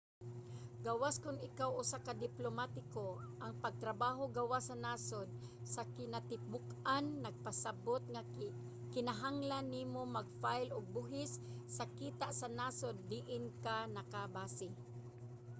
gawas 0.85 1.15
kon 1.23 1.37
ikaw 1.49 1.71
usa 1.83 1.97
ka 2.05 2.13
diplomatiko 2.25 3.05
ang 3.43 3.53
pagtrabaho 3.63 4.23
gawas 4.39 4.63
sa 4.69 4.75
nasod 4.85 5.27
sa 5.73 5.81
kinatibuk-an 5.95 7.05
nagpasabot 7.25 8.01
nga 8.13 8.23
kinahanglan 8.93 9.65
nimo 9.75 10.01
mag-file 10.15 10.71
og 10.77 10.91
buhis 10.95 11.31
sa 11.75 11.85
kita 11.99 12.27
sa 12.39 12.47
nasod 12.59 12.95
diin 13.11 13.45
ka 13.65 13.75
nakabase 13.95 14.69